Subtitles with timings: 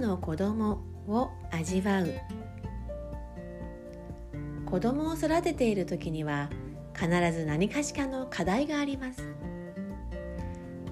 [0.00, 2.14] の子供を味わう。
[4.64, 6.48] 子供を育てている時には
[6.94, 9.22] 必ず何かしかの課題があります。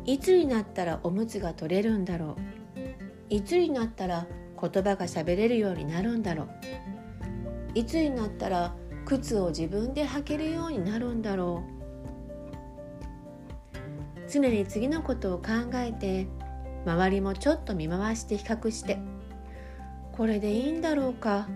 [0.04, 3.34] いつになったらおむつが取れるんだろう。
[3.34, 4.26] いつになったら
[4.60, 6.48] 言葉が喋れるようになるんだろう。
[7.74, 11.78] いつになったら靴を自分で履けるようになるんだろう。
[14.30, 15.44] 常に次のことを考
[15.74, 16.26] えて
[16.88, 18.98] 周りもちょっと見回して比較して
[20.12, 21.46] これでいいんだろうか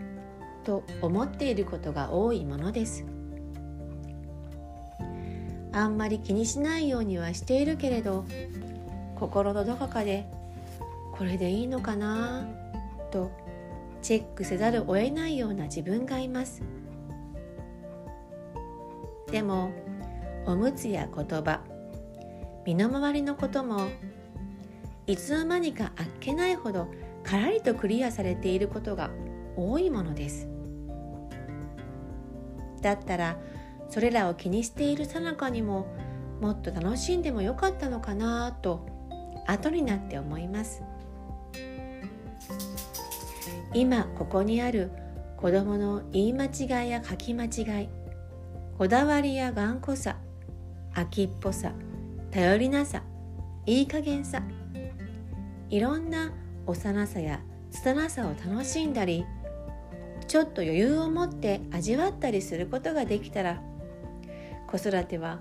[0.62, 3.04] と思っていることが多いものです。
[5.72, 8.26] あんまり気にしないようにはしているけれど
[9.16, 10.26] 心のどこかで
[11.12, 12.46] これでいいのかな
[13.10, 13.30] と
[14.02, 16.62] チェックせざるを得ないような自分がいます。
[19.30, 19.70] でも
[20.44, 21.60] おむつや言葉
[22.66, 23.88] 身の回りのことも
[25.06, 26.88] いつの間にかあっけないほど
[27.24, 29.10] からりとクリアされていることが
[29.56, 30.48] 多いものです。
[32.80, 33.36] だったら
[33.88, 35.86] それらを気にしているさなかにも
[36.40, 38.86] もっと楽しんでもよかったのかなと
[39.46, 40.82] 後になって思います。
[43.74, 44.90] 今ここにある
[45.36, 47.88] 子供の言い間違いや書き間違い
[48.76, 50.16] こだわりや頑固さ
[50.94, 51.72] 秋っぽさ
[52.30, 53.02] 頼りなさ
[53.64, 54.42] いい加減さ
[55.72, 56.30] いろんな
[56.66, 59.24] 幼さや拙さを楽しんだり
[60.28, 63.62] ちょっと余裕を持って味わったりすることができたら
[64.66, 65.40] 子育ては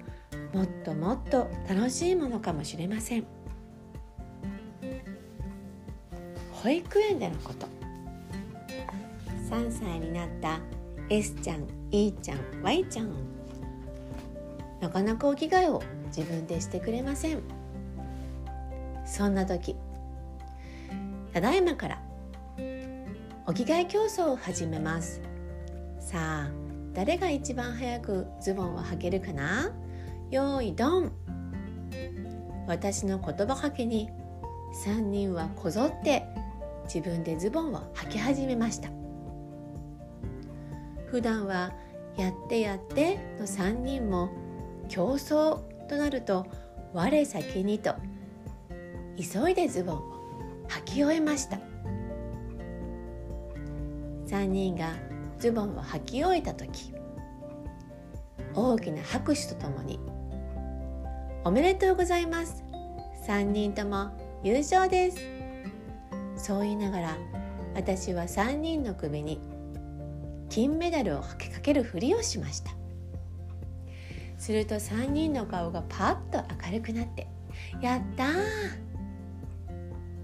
[0.54, 3.26] もっともっと楽しいものかもしれません。
[6.52, 7.68] 保育園でのこと。
[9.50, 10.60] 3歳になった
[11.10, 13.12] S ちゃん E ちゃん Y ちゃん。
[14.80, 17.42] なかなかお着替えを自分でしてくれません。
[19.06, 19.76] そんな時
[21.34, 22.02] ただいまから
[23.48, 25.22] お着替え競争を始めます。
[26.00, 26.52] さあ
[26.94, 29.72] 誰が一番早くズボンを履けるかな？
[30.30, 31.12] よいドン。
[32.68, 34.10] 私の言葉かけに
[34.86, 36.26] 3人はこぞって
[36.84, 38.90] 自分でズボンを履き始めました。
[41.08, 41.72] 普段は
[42.18, 44.30] やってやっての3人も
[44.90, 46.46] 競争となると
[46.94, 47.96] 我先にと
[49.18, 50.21] 急いでズボンを
[50.72, 51.60] 履き終えました。
[54.28, 54.94] 3人が
[55.40, 56.94] ズボンを履き終えた時
[58.54, 60.00] 大きな拍手とともに
[61.44, 62.64] 「おめでとうございます。
[63.28, 64.12] 3人とも
[64.44, 65.18] 優勝です」
[66.38, 67.18] そう言いながら
[67.76, 69.40] 私は3人の首に
[70.50, 72.72] 金メダルをかけかけるふりをしました。
[74.38, 77.28] すると3人の顔がパッと明るくなって
[77.82, 78.28] 「やったー!」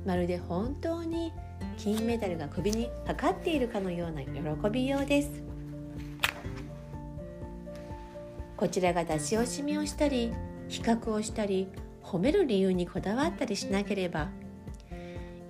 [0.08, 1.34] まるで本当に
[1.78, 5.44] 金メダルが首にかかっているかのような喜びようです。
[8.56, 10.32] こちらが出し惜しみをしたり
[10.70, 11.68] 比較をしたり
[12.02, 14.30] 褒める理由にこだわったりしなければ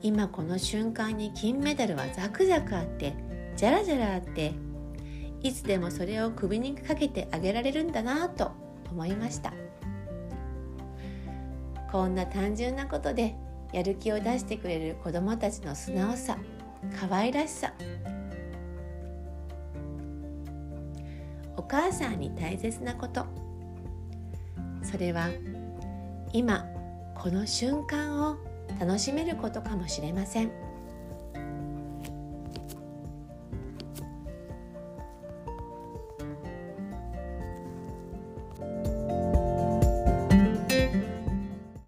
[0.01, 3.13] 今この瞬間に金メダルはザクザクあって
[3.55, 4.53] ジャラジャラあって
[5.43, 8.51] いつでもそれを首にかけてあげられるんだなと
[8.91, 9.53] 思いました。
[11.91, 13.35] こんな単純なことで
[13.73, 16.37] やる気を出してくれる子どもたちの素直さ
[16.99, 17.73] 可愛らしさ
[21.55, 23.25] お母さんに大切なこと
[24.83, 25.29] それは
[26.31, 26.65] 今
[27.15, 28.37] この瞬間を
[28.79, 30.66] 楽しめることかもしれません。